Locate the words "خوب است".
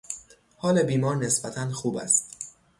1.71-2.55